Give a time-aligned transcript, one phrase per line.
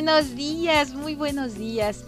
[0.00, 2.04] Buenos días, muy buenos días.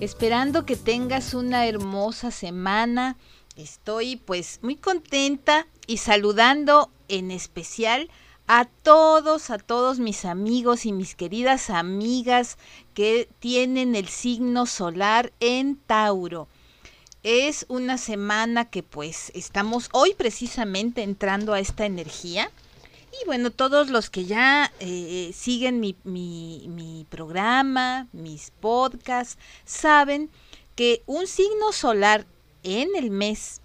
[0.00, 3.16] Esperando que tengas una hermosa semana.
[3.54, 8.10] Estoy pues muy contenta y saludando en especial
[8.48, 12.58] a todos, a todos mis amigos y mis queridas amigas
[12.94, 16.48] que tienen el signo solar en Tauro.
[17.22, 22.50] Es una semana que pues estamos hoy precisamente entrando a esta energía.
[23.12, 30.30] Y bueno, todos los que ya eh, siguen mi, mi, mi programa, mis podcasts, saben
[30.76, 32.26] que un signo solar
[32.62, 33.60] en el mes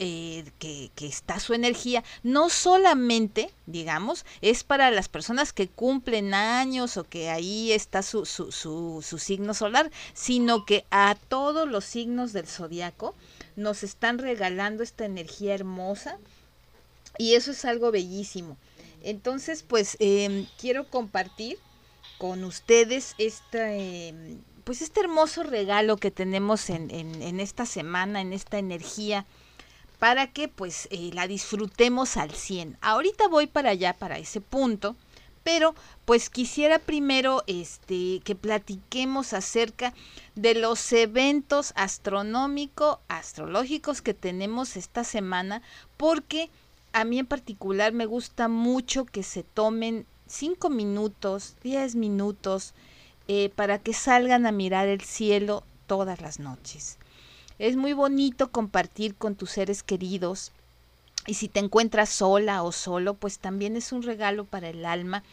[0.00, 6.96] eh, que, está su energía, no solamente, digamos, es para las personas que cumplen años
[6.96, 11.84] o que ahí está su, su, su, su signo solar, sino que a todos los
[11.84, 13.16] signos del zodiaco
[13.56, 16.18] nos están regalando esta energía hermosa
[17.18, 18.56] y eso es algo bellísimo.
[19.02, 21.58] Entonces, pues em, quiero compartir
[22.18, 28.20] con ustedes esta, em, pues este hermoso regalo que tenemos en, en, en esta semana,
[28.20, 29.26] en esta energía
[29.98, 32.78] para que pues eh, la disfrutemos al 100.
[32.80, 34.96] Ahorita voy para allá, para ese punto,
[35.42, 39.94] pero pues quisiera primero este, que platiquemos acerca
[40.34, 45.62] de los eventos astronómico astrológicos que tenemos esta semana,
[45.96, 46.50] porque
[46.92, 52.74] a mí en particular me gusta mucho que se tomen 5 minutos, 10 minutos,
[53.28, 56.98] eh, para que salgan a mirar el cielo todas las noches.
[57.58, 60.52] Es muy bonito compartir con tus seres queridos
[61.26, 65.24] y si te encuentras sola o solo, pues también es un regalo para el alma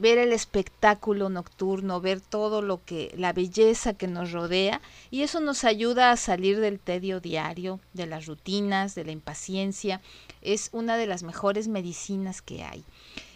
[0.00, 5.40] ver el espectáculo nocturno, ver todo lo que la belleza que nos rodea y eso
[5.40, 10.00] nos ayuda a salir del tedio diario, de las rutinas, de la impaciencia.
[10.42, 12.84] Es una de las mejores medicinas que hay.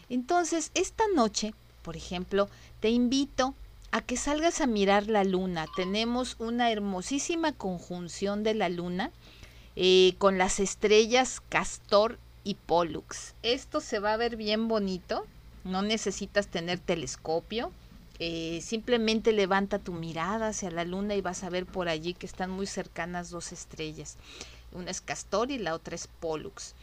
[0.09, 2.49] Entonces, esta noche, por ejemplo,
[2.81, 3.55] te invito
[3.91, 5.67] a que salgas a mirar la luna.
[5.77, 9.11] Tenemos una hermosísima conjunción de la luna
[9.77, 13.35] eh, con las estrellas Castor y Pollux.
[13.43, 15.27] Esto se va a ver bien bonito.
[15.69, 17.73] No necesitas tener telescopio.
[18.19, 22.27] Eh, simplemente levanta tu mirada hacia la luna y vas a ver por allí que
[22.27, 24.17] están muy cercanas dos estrellas.
[24.73, 26.75] Una es Castor y la otra es Pollux.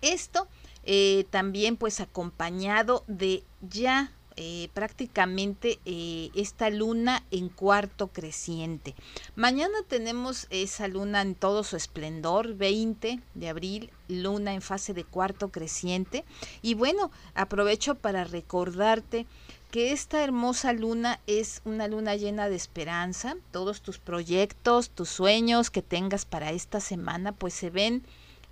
[0.00, 0.48] Esto
[0.84, 8.94] eh, también pues acompañado de ya eh, prácticamente eh, esta luna en cuarto creciente.
[9.36, 15.04] Mañana tenemos esa luna en todo su esplendor, 20 de abril, luna en fase de
[15.04, 16.24] cuarto creciente.
[16.62, 19.26] Y bueno, aprovecho para recordarte
[19.70, 23.36] que esta hermosa luna es una luna llena de esperanza.
[23.50, 28.04] Todos tus proyectos, tus sueños que tengas para esta semana, pues se ven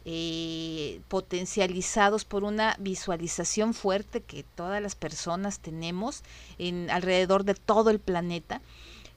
[0.04, 6.22] eh, potencializados por una visualización fuerte que todas las personas tenemos
[6.58, 8.60] en alrededor de todo el planeta.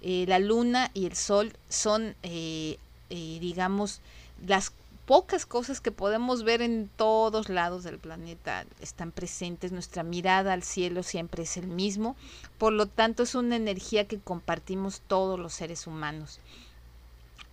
[0.01, 2.77] Eh, la luna y el sol son, eh,
[3.09, 4.01] digamos,
[4.45, 4.73] las
[5.05, 9.71] pocas cosas que podemos ver en todos lados del planeta están presentes.
[9.71, 12.15] Nuestra mirada al cielo siempre es el mismo.
[12.57, 16.39] Por lo tanto, es una energía que compartimos todos los seres humanos.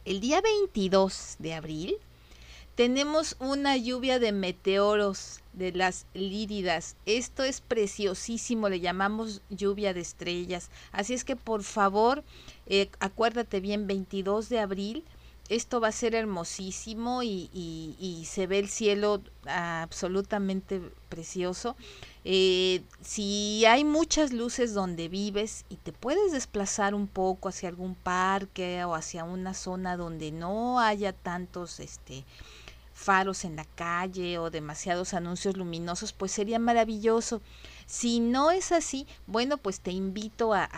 [0.04, 1.96] El día 22 de abril
[2.74, 6.96] tenemos una lluvia de meteoros de las líridas.
[7.04, 10.70] Esto es preciosísimo, le llamamos lluvia de estrellas.
[10.90, 12.24] Así es que por favor,
[12.66, 15.04] eh, acuérdate bien, 22 de abril,
[15.48, 20.80] esto va a ser hermosísimo y, y, se ve el cielo absolutamente
[21.10, 21.76] precioso.
[22.24, 27.96] Eh, si hay muchas luces donde vives y te puedes desplazar un poco hacia algún
[27.96, 32.24] parque o hacia una zona donde no haya tantos este,
[33.02, 37.42] faros en la calle o demasiados anuncios luminosos, pues sería maravilloso.
[37.86, 40.68] Si no es así, bueno, pues te invito a,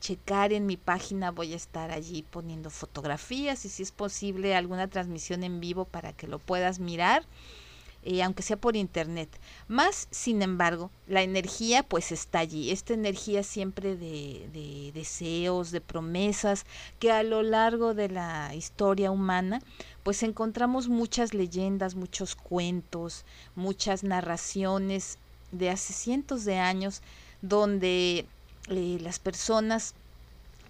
[0.00, 4.86] checar en mi página, voy a estar allí poniendo fotografías y si es posible alguna
[4.88, 7.24] transmisión en vivo para que lo puedas mirar.
[8.06, 9.30] Eh, aunque sea por internet.
[9.66, 15.80] Más, sin embargo, la energía pues está allí, esta energía siempre de, de, deseos, de
[15.80, 16.66] promesas,
[16.98, 19.60] que a lo largo de la historia humana
[20.04, 23.24] pues encontramos muchas leyendas, muchos cuentos,
[23.56, 25.18] muchas narraciones
[25.50, 27.00] de hace cientos de años
[27.40, 28.26] donde
[28.68, 29.94] eh, las personas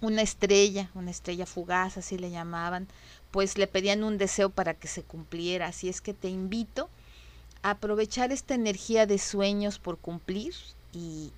[0.01, 2.87] una estrella, una estrella fugaz, así le llamaban,
[3.31, 5.67] pues le pedían un deseo para que se cumpliera.
[5.67, 6.89] Así es que te invito
[7.61, 10.53] a aprovechar esta energía de sueños por cumplir
[10.93, 11.31] y,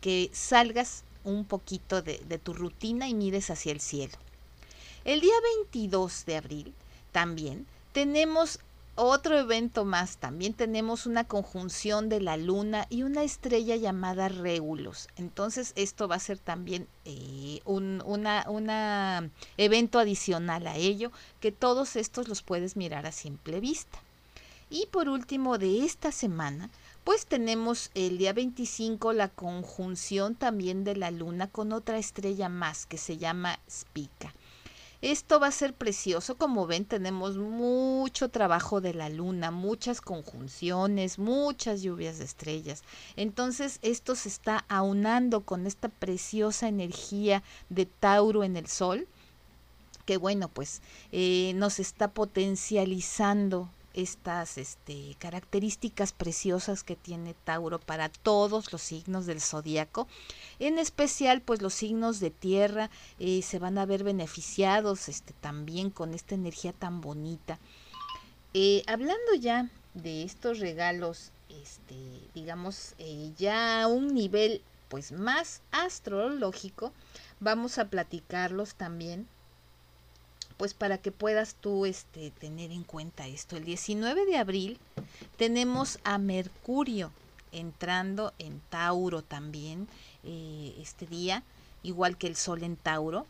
[0.00, 4.14] que salgas un poquito de, de tu rutina y mires hacia el cielo.
[5.04, 6.74] El día 22 de abril
[7.14, 8.58] también tenemos
[8.96, 15.06] otro evento más, también tenemos una conjunción de la luna y una estrella llamada Regulus.
[15.14, 18.02] Entonces esto va a ser también eh, un
[19.56, 24.00] evento adicional a ello, que todos estos los puedes mirar a simple vista.
[24.68, 26.68] Y por último de esta semana,
[27.04, 32.86] pues tenemos el día 25 la conjunción también de la luna con otra estrella más
[32.86, 34.34] que se llama Spica.
[35.04, 41.18] Esto va a ser precioso, como ven tenemos mucho trabajo de la luna, muchas conjunciones,
[41.18, 42.82] muchas lluvias de estrellas.
[43.14, 49.06] Entonces esto se está aunando con esta preciosa energía de Tauro en el Sol,
[50.06, 50.80] que bueno, pues
[51.12, 59.26] eh, nos está potencializando estas este, características preciosas que tiene Tauro para todos los signos
[59.26, 60.08] del zodiaco.
[60.58, 65.90] En especial, pues los signos de tierra eh, se van a ver beneficiados este, también
[65.90, 67.58] con esta energía tan bonita.
[68.52, 71.94] Eh, hablando ya de estos regalos, este,
[72.34, 76.92] digamos, eh, ya a un nivel pues más astrológico,
[77.40, 79.26] vamos a platicarlos también
[80.56, 83.56] pues para que puedas tú este, tener en cuenta esto.
[83.56, 84.78] El 19 de abril
[85.36, 87.10] tenemos a Mercurio
[87.52, 89.88] entrando en Tauro también
[90.24, 91.42] eh, este día,
[91.82, 93.26] igual que el Sol en Tauro.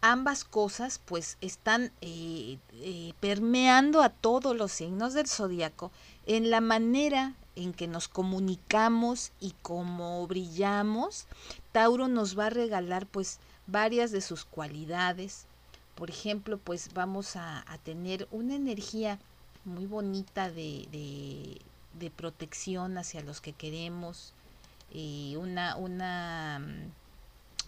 [0.00, 5.90] Ambas cosas pues están eh, eh, permeando a todos los signos del zodiaco
[6.26, 11.26] en la manera en que nos comunicamos y cómo brillamos.
[11.72, 15.46] Tauro nos va a regalar pues varias de sus cualidades,
[15.98, 19.18] por ejemplo, pues vamos a, tener una energía
[19.64, 20.86] muy bonita de,
[21.98, 24.32] de, protección hacia los que queremos,
[24.94, 26.64] eh, una, una,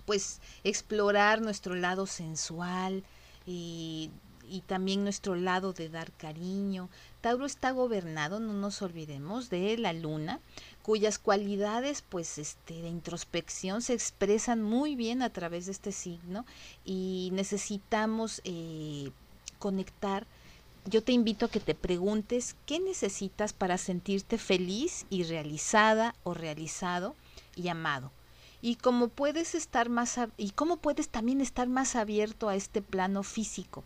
[0.07, 3.03] pues explorar nuestro lado sensual
[3.47, 4.11] y
[4.69, 6.89] también nuestro lado de dar cariño.
[7.21, 10.39] Tauro está gobernado, no nos olvidemos, de la luna,
[10.83, 16.47] cuyas cualidades pues este de introspección se expresan muy bien a través de este signo
[16.85, 19.11] y necesitamos eh,
[19.59, 20.27] conectar.
[20.87, 26.35] Yo te invito a que te preguntes qué necesitas para sentirte feliz y realizada o
[26.35, 27.15] realizado
[27.55, 28.11] y amado
[28.63, 33.23] y cómo puedes estar más y cómo puedes también estar más abierto a este plano
[33.23, 33.85] físico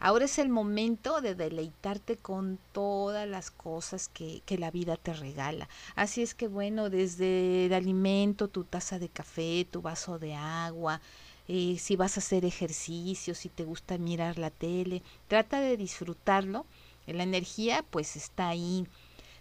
[0.00, 5.68] Ahora es el momento de deleitarte con todas las cosas que, la vida te regala.
[5.94, 11.00] Así es que bueno, desde el alimento, tu taza de café, tu vaso de agua,
[11.48, 16.66] eh, si vas a hacer ejercicio, si te gusta mirar la tele, trata de disfrutarlo.
[17.06, 18.86] La energía pues está ahí.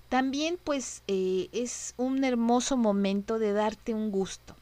[0.10, 4.56] También pues eh, es un hermoso momento de darte un gusto.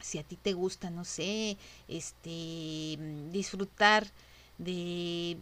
[0.00, 1.56] Si a ti te gusta, no sé,
[1.88, 2.98] este,
[3.32, 4.06] disfrutar
[4.58, 5.38] de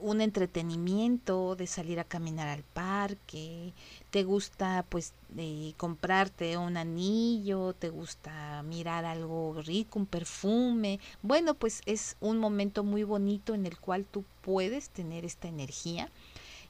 [0.00, 3.72] un entretenimiento, de salir a caminar al parque,
[4.10, 11.54] te gusta pues de comprarte un anillo, te gusta mirar algo rico, un perfume, bueno
[11.54, 16.08] pues es un momento muy bonito en el cual tú puedes tener esta energía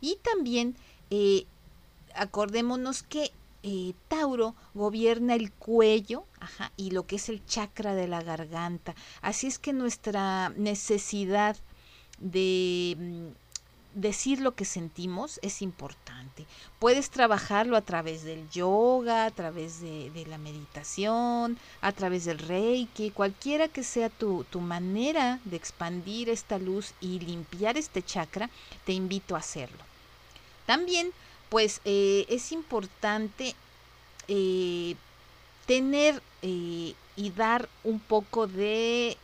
[0.00, 0.74] y también
[1.10, 1.46] eh,
[2.14, 3.30] acordémonos que
[3.62, 8.94] eh, Tauro gobierna el cuello ajá, y lo que es el chakra de la garganta.
[9.20, 11.56] Así es que nuestra necesidad
[12.20, 13.28] de mm,
[13.94, 16.46] decir lo que sentimos es importante.
[16.78, 23.10] Puedes trabajarlo a través del yoga, a través de, la meditación, a través del reiki,
[23.10, 28.50] cualquiera que sea tu, manera de expandir esta luz y limpiar este chakra,
[28.84, 29.82] te invito a hacerlo.
[30.66, 31.10] También,
[31.48, 33.54] pues eh, es importante
[34.28, 34.94] eh,
[35.66, 39.16] tener eh, y dar un poco de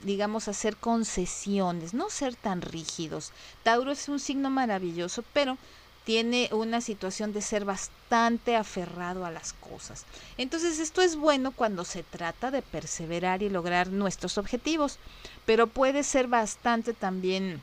[0.00, 3.32] digamos, hacer concesiones, no ser tan rígidos.
[3.62, 5.58] Tauro es un signo maravilloso, pero
[6.04, 10.06] tiene una situación de ser bastante aferrado a las cosas.
[10.38, 14.98] Entonces esto es bueno cuando se trata de perseverar y lograr nuestros objetivos,
[15.44, 17.60] pero puede ser bastante también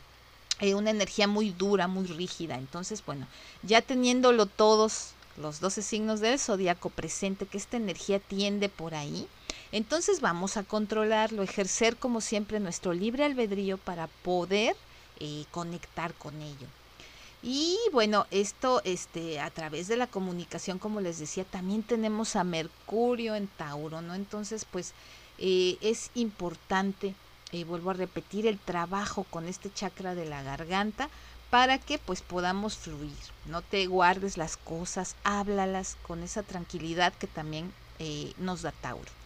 [0.60, 2.56] eh, una energía muy dura, muy rígida.
[2.56, 3.26] Entonces, bueno,
[3.64, 9.28] ya teniéndolo todos los 12 signos del zodiaco presente, que esta energía tiende por ahí,
[9.72, 14.76] entonces vamos a controlarlo, ejercer como siempre nuestro libre albedrío para poder
[15.20, 16.68] eh, conectar con ello.
[17.42, 22.44] Y bueno, esto este, a través de la comunicación, como les decía, también tenemos a
[22.44, 24.16] Mercurio en Tauro, ¿no?
[24.16, 24.94] Entonces, pues
[25.38, 27.14] eh, es importante,
[27.52, 31.10] eh, vuelvo a repetir, el trabajo con este chakra de la garganta
[31.50, 33.14] para que pues podamos fluir.
[33.46, 37.72] No te guardes las cosas, háblalas con esa tranquilidad que también
[38.38, 39.25] nos da Tauro.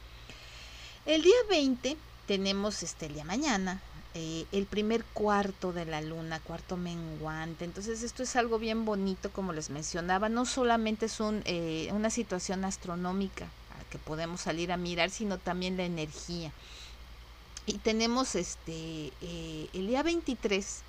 [1.09, 1.97] El día 20
[2.27, 3.81] tenemos este el día mañana,
[4.13, 7.65] eh, el primer cuarto de la luna, cuarto menguante.
[7.65, 10.29] Entonces esto es algo bien bonito, como les mencionaba.
[10.29, 13.47] No solamente es un, eh, una situación astronómica
[13.89, 16.51] que podemos salir a mirar, sino también la energía.
[17.65, 19.11] Y tenemos este
[19.73, 20.81] el día 23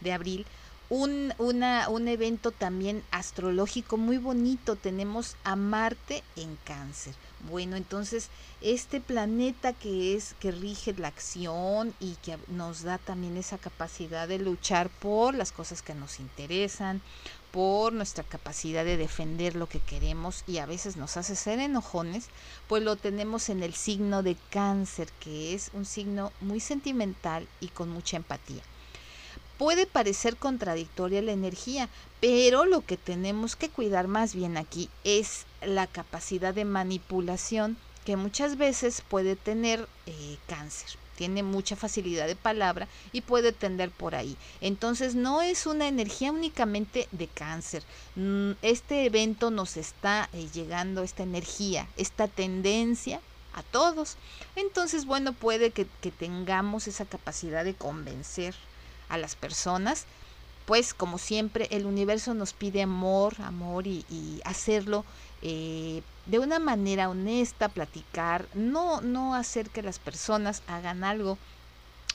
[0.00, 0.44] de abril
[0.90, 4.76] un, una, un evento también astrológico muy bonito.
[4.76, 7.14] Tenemos a Marte en cáncer.
[7.48, 8.30] Bueno, entonces
[8.60, 14.26] este planeta que es que rige la acción y que nos da también esa capacidad
[14.26, 17.00] de luchar por las cosas que nos interesan,
[17.52, 22.26] por nuestra capacidad de defender lo que queremos y a veces nos hace ser enojones,
[22.66, 27.68] pues lo tenemos en el signo de cáncer, que es un signo muy sentimental y
[27.68, 28.62] con mucha empatía.
[29.58, 31.88] Puede parecer contradictoria la energía,
[32.20, 38.16] pero lo que tenemos que cuidar más bien aquí es la capacidad de manipulación que
[38.16, 40.90] muchas veces puede tener eh, cáncer.
[41.16, 44.36] Tiene mucha facilidad de palabra y puede tender por ahí.
[44.60, 47.82] Entonces no es una energía únicamente de cáncer.
[48.14, 53.20] Mm, este evento nos está eh, llegando, esta energía, esta tendencia
[53.54, 54.16] a todos.
[54.54, 58.54] Entonces, bueno, puede que, que tengamos esa capacidad de convencer
[59.08, 60.06] a las personas,
[60.66, 64.04] pues como siempre el universo nos pide amor, amor y,
[64.44, 65.04] hacerlo
[65.42, 71.38] eh, de una manera honesta, platicar, no, no hacer que las personas hagan algo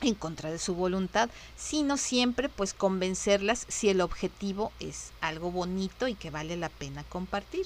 [0.02, 6.08] en contra de su voluntad, sino siempre pues convencerlas si el objetivo es algo bonito
[6.08, 7.66] y que vale la pena compartir.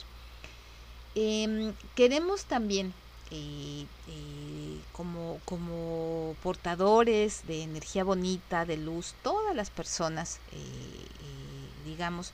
[1.15, 2.93] Em, queremos también
[3.31, 12.31] eh, eh, como, como portadores de energía bonita, de luz, todas las personas, eh, digamos,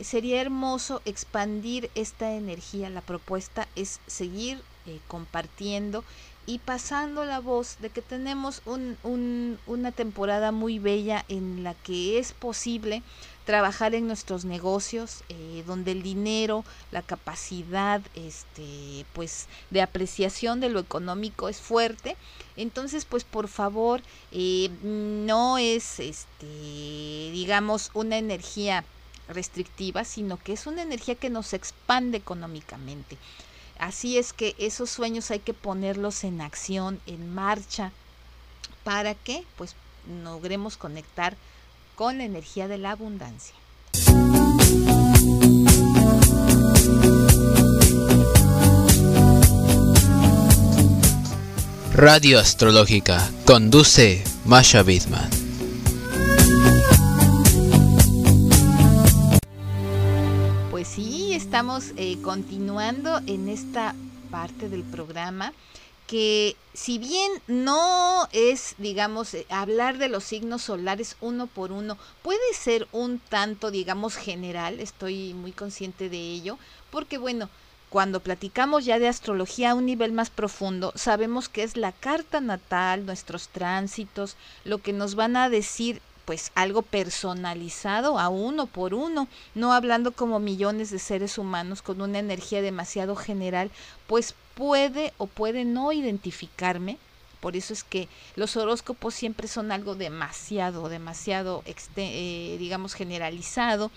[0.00, 2.88] sería hermoso expandir esta energía.
[2.90, 4.62] La propuesta es seguir
[5.06, 6.02] compartiendo
[6.46, 12.18] y pasando la voz de que tenemos un, una temporada muy bella en la que
[12.18, 13.02] es posible
[13.44, 20.68] trabajar en nuestros negocios, eh, donde el dinero, la capacidad, este, pues, de apreciación de
[20.68, 22.16] lo económico es fuerte.
[22.56, 28.84] Entonces, pues, por favor, eh, no es, este, digamos, una energía
[29.28, 33.16] restrictiva, sino que es una energía que nos expande económicamente.
[33.78, 37.90] Así es que esos sueños hay que ponerlos en acción, en marcha,
[38.84, 39.74] para que, pues,
[40.22, 41.36] logremos conectar
[41.94, 43.54] con la energía de la abundancia.
[51.94, 55.28] Radio Astrológica conduce Masha Bidman.
[60.70, 63.94] Pues sí, estamos eh, continuando en esta
[64.30, 65.52] parte del programa
[66.06, 71.98] que si bien no es, digamos, eh, hablar de los signos solares uno por uno,
[72.22, 76.58] puede ser un tanto, digamos, general, estoy muy consciente de ello,
[76.90, 77.48] porque bueno,
[77.92, 82.40] cuando platicamos ya de astrología a un nivel más profundo, sabemos que es la carta
[82.40, 88.94] natal, nuestros tránsitos, lo que nos van a decir pues algo personalizado a uno por
[88.94, 93.70] uno, no hablando como millones de seres humanos con una energía demasiado general,
[94.06, 96.98] pues puede o puede no identificarme.
[97.40, 101.64] Por eso es que los horóscopos siempre son algo demasiado, demasiado,
[101.96, 103.90] eh, digamos, generalizado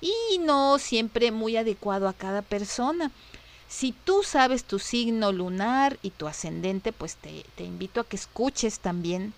[0.00, 3.10] y no siempre muy adecuado a cada persona.
[3.66, 8.14] Si tú sabes tu signo lunar y tu ascendente, pues te, te invito a que
[8.14, 9.32] escuches también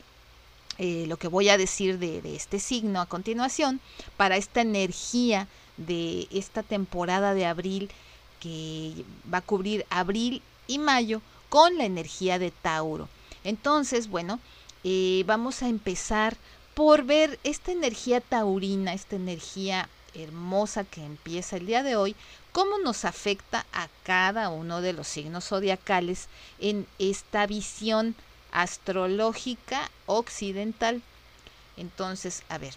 [0.79, 3.81] eh, lo que voy a decir de, este signo a continuación
[4.17, 7.91] para esta energía de esta temporada de abril
[8.41, 13.09] que va a cubrir abril y mayo con la energía de Tauro.
[13.45, 14.41] Entonces, bueno,
[14.85, 16.37] eh, vamos a empezar
[16.75, 22.15] por ver esta energía taurina, esta energía hermosa que empieza el día de hoy,
[22.53, 26.29] cómo nos afecta a cada uno de los signos zodiacales
[26.59, 28.15] en esta visión
[28.57, 31.03] astrológica occidental.
[31.77, 32.75] Entonces, a ver,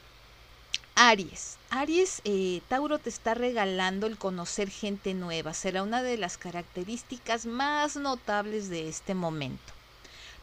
[0.93, 1.57] Aries.
[1.69, 5.53] Aries, eh, Tauro te está regalando el conocer gente nueva.
[5.53, 9.71] Será una de las características más notables de este momento.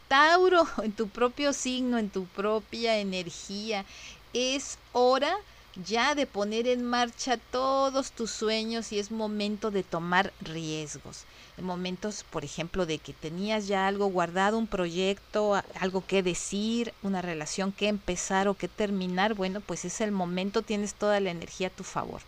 [0.07, 3.85] Tauro, en tu propio signo, en tu propia energía,
[4.33, 5.37] es hora
[5.85, 11.25] ya de poner en marcha todos tus sueños y es momento de tomar riesgos.
[11.57, 16.93] En momentos, por ejemplo, de que tenías ya algo guardado, un proyecto, algo que decir,
[17.03, 21.31] una relación que empezar o que terminar, bueno, pues es el momento, tienes toda la
[21.31, 22.21] energía a tu favor.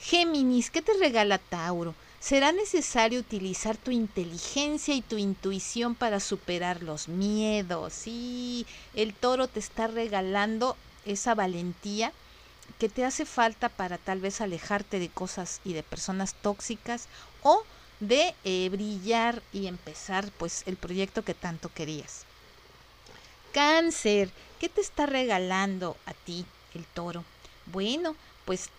[0.00, 1.94] Géminis, ¿qué te regala Tauro?
[2.20, 7.94] Será necesario utilizar tu inteligencia y tu intuición para superar los miedos.
[7.94, 10.76] Sí, el toro te está regalando
[11.06, 12.12] esa valentía
[12.80, 17.08] que te hace falta para tal vez alejarte de cosas y de personas tóxicas
[17.42, 17.62] o
[18.00, 22.24] de eh, brillar y empezar pues el proyecto que tanto querías.
[23.52, 27.22] Cáncer, ¿qué te está regalando a ti el toro?
[27.66, 28.70] Bueno, pues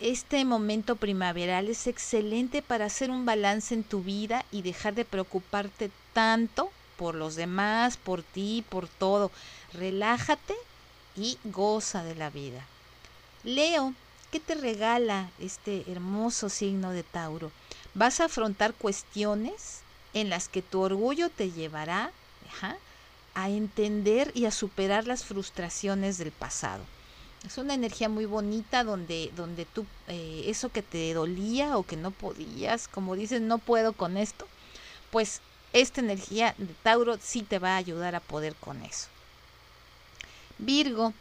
[0.00, 5.06] este momento primaveral es excelente para hacer un balance en tu vida y dejar de
[5.06, 9.30] preocuparte tanto por los demás, por ti, por todo.
[9.72, 10.54] Relájate
[11.16, 12.66] y goza de la vida.
[13.46, 13.94] Leo,
[14.32, 17.52] ¿qué te regala este hermoso signo de Tauro?
[17.94, 19.82] Vas a afrontar cuestiones
[20.14, 22.10] en las que tu orgullo te llevará
[23.36, 26.82] a entender y a superar las frustraciones del pasado.
[27.46, 31.96] Es una energía muy bonita donde, donde tú, eh, eso que te dolía o que
[31.96, 34.48] no podías, como dices, no puedo con esto,
[35.12, 35.40] pues
[35.72, 39.06] esta energía de Tauro sí te va a ayudar a poder con eso.
[40.58, 41.12] Virgo,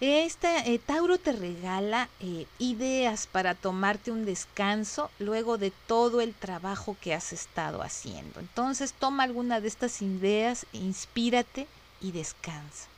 [0.00, 6.34] este eh, Tauro te regala eh, ideas para tomarte un descanso luego de todo el
[6.34, 8.40] trabajo que has estado haciendo.
[8.40, 11.66] Entonces toma alguna de estas ideas, inspírate
[12.02, 12.88] y descansa.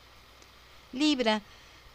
[0.93, 1.41] Libra,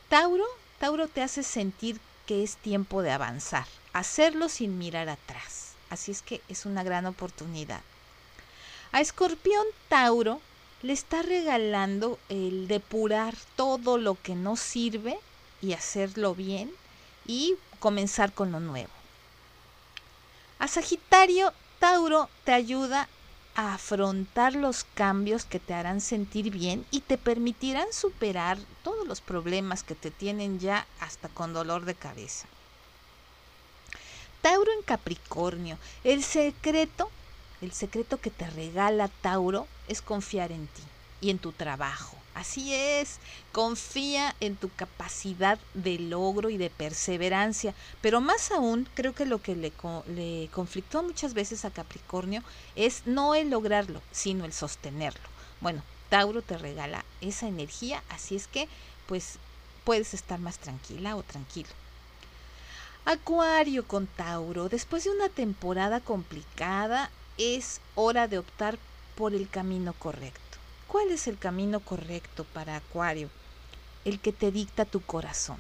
[0.07, 0.45] Tauro,
[0.79, 5.73] Tauro te hace sentir que es tiempo de avanzar, hacerlo sin mirar atrás.
[5.89, 7.81] Así es que es una gran oportunidad.
[8.93, 10.39] A Escorpión Tauro
[10.83, 15.17] le está regalando el depurar todo lo que no sirve
[15.61, 16.71] y hacerlo bien
[17.25, 18.91] y comenzar con lo nuevo.
[20.59, 23.07] A Sagitario, Tauro te ayuda
[23.55, 29.21] a afrontar los cambios que te harán sentir bien y te permitirán superar todos los
[29.21, 32.47] problemas que te tienen ya hasta con dolor de cabeza.
[34.41, 37.09] Tauro en Capricornio, el secreto
[37.63, 40.83] el secreto que te regala Tauro es confiar en ti
[41.21, 42.17] y en tu trabajo.
[42.35, 43.19] Así es,
[43.51, 49.41] confía en tu capacidad de logro y de perseverancia, pero más aún creo que lo
[49.41, 49.71] que le,
[50.07, 52.43] le conflictó muchas veces a Capricornio
[52.75, 55.29] es no el lograrlo, sino el sostenerlo.
[55.61, 58.67] Bueno, Tauro te regala esa energía, así es que
[59.07, 59.37] pues
[59.85, 61.69] puedes estar más tranquila o tranquilo.
[63.05, 68.77] Acuario con Tauro, después de una temporada complicada, es hora de optar
[69.15, 70.57] por el camino correcto.
[70.87, 73.29] ¿Cuál es el camino correcto para Acuario?
[74.05, 75.57] El que te dicta tu corazón.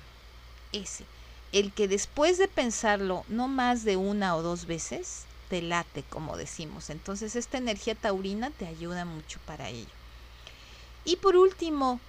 [0.71, 1.05] Ese.
[1.51, 6.37] El que después de pensarlo no más de una o dos veces, te late, como
[6.37, 6.89] decimos.
[6.89, 9.89] Entonces esta energía taurina te ayuda mucho para ello.
[11.05, 11.99] Y por último,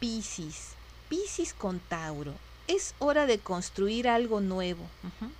[0.00, 0.70] Piscis.
[1.08, 2.34] Piscis con Tauro.
[2.66, 4.86] Es hora de construir algo nuevo.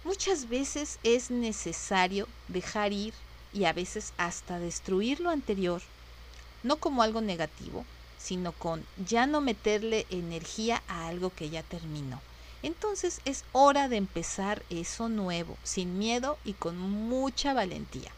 [0.04, 3.14] Muchas veces es necesario dejar ir
[3.54, 5.80] y a veces hasta destruir lo anterior,
[6.64, 7.84] no como algo negativo,
[8.18, 12.20] sino con ya no meterle energía a algo que ya terminó.
[12.62, 18.10] Entonces es hora de empezar eso nuevo, sin miedo y con mucha valentía.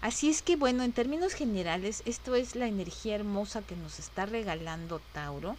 [0.00, 4.26] Así es que bueno, en términos generales, esto es la energía hermosa que nos está
[4.26, 5.56] regalando Tauro.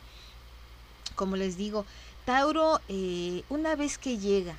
[1.16, 1.86] Como les digo,
[2.26, 4.56] Tauro, eh, una vez que llega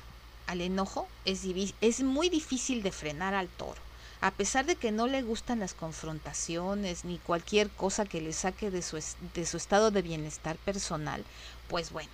[0.47, 1.45] al enojo, es,
[1.81, 3.86] es muy difícil de frenar al toro
[4.21, 8.71] a pesar de que no le gustan las confrontaciones ni cualquier cosa que le saque
[8.71, 8.99] de su,
[9.33, 11.23] de su estado de bienestar personal,
[11.67, 12.09] pues bueno.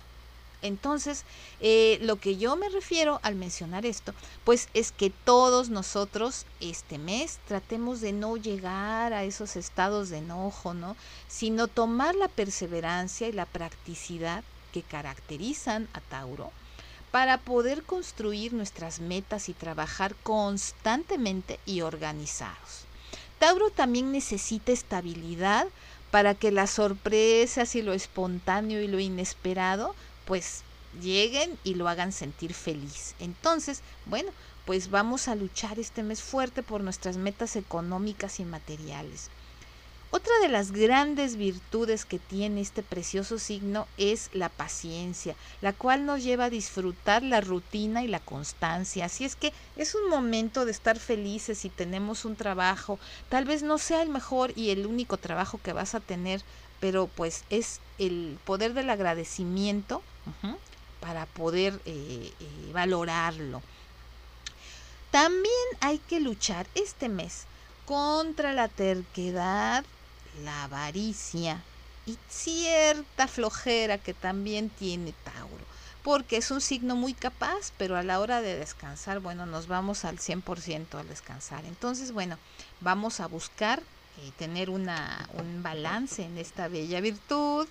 [0.62, 1.24] Entonces,
[1.60, 4.14] eh, lo que yo me refiero al mencionar esto,
[4.44, 10.18] pues es que todos nosotros este mes tratemos de no llegar a esos estados de
[10.18, 10.96] enojo, ¿no?
[11.28, 16.50] Sino tomar la perseverancia y la practicidad que caracterizan a Tauro
[17.14, 22.86] para poder construir nuestras metas y trabajar constantemente y organizados.
[23.38, 25.68] Tauro también necesita estabilidad
[26.10, 30.62] para que las sorpresas y lo espontáneo y lo inesperado pues
[31.00, 33.14] lleguen y lo hagan sentir feliz.
[33.20, 34.32] Entonces, bueno,
[34.64, 39.30] pues vamos a luchar este mes fuerte por nuestras metas económicas y materiales.
[40.16, 46.06] Otra de las grandes virtudes que tiene este precioso signo es la paciencia, la cual
[46.06, 49.06] nos lleva a disfrutar la rutina y la constancia.
[49.06, 53.00] Así es que es un momento de estar felices si tenemos un trabajo.
[53.28, 56.42] Tal vez no sea el mejor y el único trabajo que vas a tener,
[56.78, 60.00] pero pues es el poder del agradecimiento
[61.00, 63.62] para poder eh, eh, valorarlo.
[65.10, 67.46] También hay que luchar este mes
[67.84, 69.84] contra la terquedad,
[70.42, 71.62] la avaricia
[72.06, 75.64] y cierta flojera que también tiene Tauro,
[76.02, 80.04] porque es un signo muy capaz, pero a la hora de descansar, bueno, nos vamos
[80.04, 81.64] al 100% al descansar.
[81.64, 82.38] Entonces, bueno,
[82.80, 83.82] vamos a buscar
[84.18, 87.66] eh, tener una, un balance en esta bella virtud,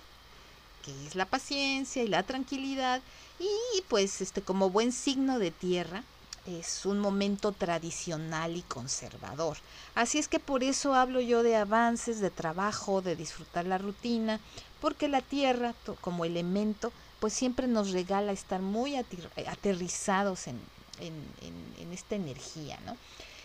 [0.84, 3.02] que es la paciencia y la tranquilidad,
[3.38, 6.04] y pues este como buen signo de tierra,
[6.46, 9.56] es un momento tradicional y conservador.
[9.94, 14.40] Así es que por eso hablo yo de avances, de trabajo, de disfrutar la rutina,
[14.80, 20.60] porque la tierra como elemento pues siempre nos regala estar muy aterrizados en,
[21.00, 22.96] en, esta energía, ¿no?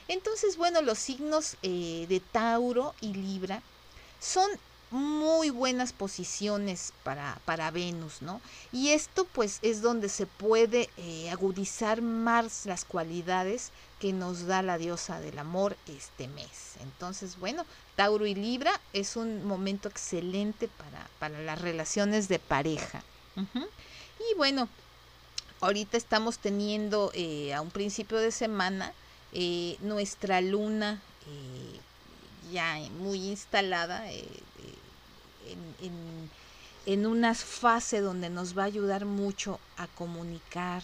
[0.08, 3.62] Entonces, bueno, los signos eh, de Tauro y Libra
[4.20, 4.50] son
[4.92, 8.42] muy buenas posiciones para, para Venus, ¿no?
[8.72, 14.62] Y esto pues es donde se puede eh, agudizar más las cualidades que nos da
[14.62, 16.76] la diosa del amor este mes.
[16.82, 23.04] Entonces, bueno, Tauro y Libra es un momento excelente para, para las relaciones de pareja.
[23.38, 24.68] Y bueno,
[25.62, 28.92] ahorita estamos teniendo eh, a un principio de semana
[29.34, 31.00] eh, nuestra luna
[32.52, 34.04] ya muy instalada
[35.52, 36.30] en,
[36.86, 40.84] en, una fase donde nos va a ayudar mucho a comunicar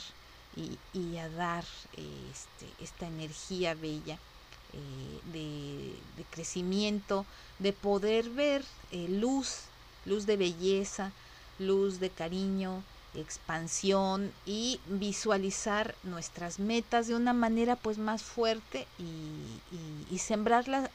[0.56, 4.17] y, a dar este, esta energía bella
[4.73, 7.25] eh, de, crecimiento,
[7.60, 9.62] de poder ver eh, luz,
[10.06, 11.12] luz de belleza,
[11.60, 20.13] luz de cariño, expansión y visualizar nuestras metas de una manera pues más fuerte y,
[20.13, 20.89] y, sembrarlas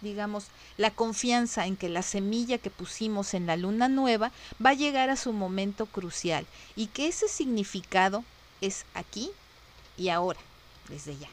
[0.00, 4.32] digamos, la confianza en que la semilla que pusimos en la luna nueva
[4.64, 8.24] va a llegar a su momento crucial y que ese significado
[8.60, 9.30] es aquí
[9.96, 10.40] y ahora,
[10.88, 11.28] desde ya.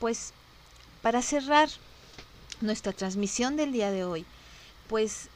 [0.00, 0.32] Pues
[1.02, 1.68] para cerrar
[2.60, 4.24] nuestra transmisión del día de hoy,
[4.88, 5.28] pues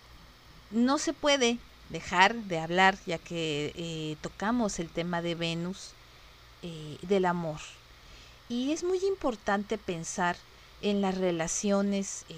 [0.71, 1.59] no se puede
[1.91, 5.93] dejar de hablar, ya que eh, tocamos el tema de Venus,
[6.63, 7.61] eh, del amor.
[8.49, 10.37] Y es muy importante pensar
[10.83, 12.35] en las relaciones eh,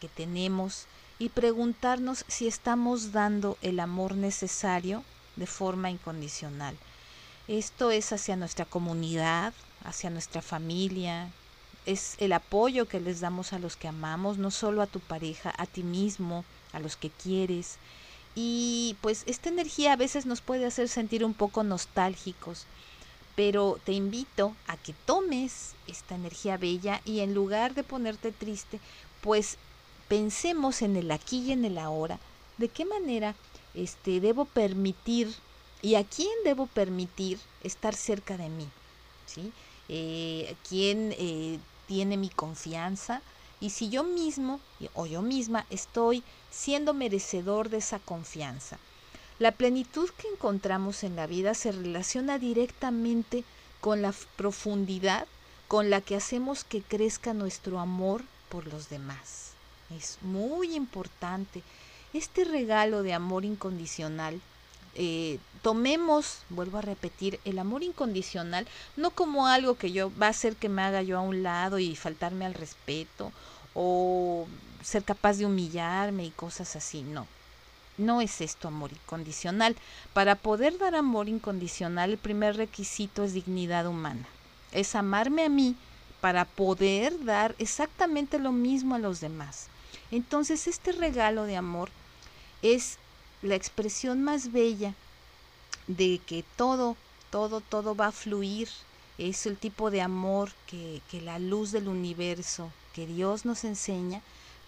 [0.00, 0.86] que tenemos
[1.18, 5.04] y preguntarnos si estamos dando el amor necesario
[5.36, 6.76] de forma incondicional.
[7.48, 9.52] Esto es hacia nuestra comunidad,
[9.84, 11.30] hacia nuestra familia,
[11.86, 15.52] es el apoyo que les damos a los que amamos, no solo a tu pareja,
[15.56, 17.78] a ti mismo, a los que quieres.
[18.34, 22.66] Y pues esta energía a veces nos puede hacer sentir un poco nostálgicos
[23.34, 28.78] pero te invito a que tomes esta energía bella y en lugar de ponerte triste,
[29.20, 29.56] pues
[30.08, 32.18] pensemos en el aquí y en el ahora,
[32.58, 33.34] de qué manera
[33.74, 35.34] este debo permitir
[35.80, 38.68] y a quién debo permitir estar cerca de mí.
[39.88, 43.22] Eh, quién eh, tiene mi confianza
[43.60, 44.60] y si yo mismo
[44.94, 48.78] o yo misma estoy siendo merecedor de esa confianza.
[49.42, 53.42] La plenitud que encontramos en la vida se relaciona directamente
[53.80, 55.26] con la profundidad
[55.66, 59.54] con la que hacemos que crezca nuestro amor por los demás.
[59.90, 61.64] Es muy importante
[62.12, 64.40] este regalo de amor incondicional.
[64.94, 70.30] Eh, tomemos, vuelvo a repetir, el amor incondicional no como algo que yo va a
[70.30, 73.32] hacer que me haga yo a un lado y faltarme al respeto
[73.74, 74.46] o
[74.84, 77.26] ser capaz de humillarme y cosas así, no
[77.98, 79.76] no es esto amor incondicional.
[80.12, 84.26] Para poder dar amor incondicional, el primer requisito es dignidad humana.
[84.72, 85.76] Es amarme a mí
[86.20, 89.68] para poder dar exactamente lo mismo a los demás.
[90.10, 91.90] Entonces, este regalo de amor
[92.62, 92.98] es
[93.42, 94.94] la expresión más bella
[95.88, 96.96] de que todo,
[97.30, 98.68] todo, todo va a fluir.
[99.18, 104.22] Es el tipo de amor que, que la luz del universo, que Dios nos enseña,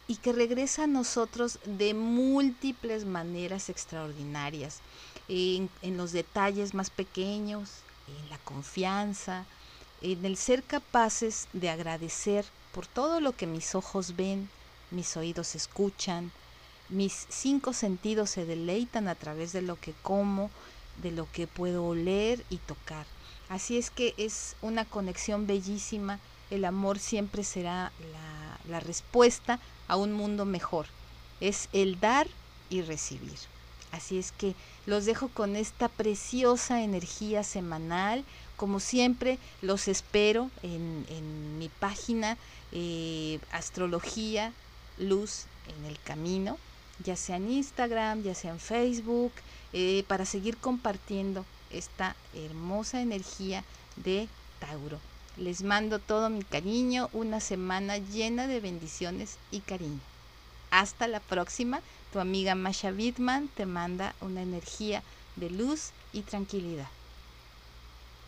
[0.07, 4.81] y que regresa a nosotros de múltiples maneras extraordinarias,
[5.29, 7.71] en, los detalles más pequeños,
[8.09, 9.47] en la confianza,
[10.03, 14.51] en el ser capaces de agradecer por todo lo que mis ojos ven,
[14.91, 16.31] mis oídos escuchan,
[16.91, 20.51] mis cinco sentidos se deleitan a través de lo que como,
[21.03, 23.07] de lo que puedo oler y tocar.
[23.49, 26.21] Así es que es una conexión bellísima.
[26.51, 30.87] El amor siempre será la, la respuesta a un mundo mejor.
[31.41, 32.27] Es el dar
[32.71, 33.39] y recibir.
[33.93, 34.55] Así es que
[34.87, 38.25] los dejo con esta preciosa energía semanal.
[38.57, 42.37] Como siempre, los espero en, mi página
[42.73, 44.53] eh, Astrología
[44.99, 45.45] Luz
[45.79, 46.59] en el Camino.
[47.05, 49.33] ya sea en Instagram, ya sea en Facebook,
[49.73, 53.65] eh, para seguir compartiendo esta hermosa energía
[53.97, 54.29] de
[54.61, 55.01] Tauro.
[55.37, 60.01] Les mando todo mi cariño, una semana llena de bendiciones y cariño.
[60.71, 61.81] Hasta la próxima.
[62.13, 65.03] Tu amiga Masha Wittman te manda una energía
[65.35, 66.87] de luz y tranquilidad.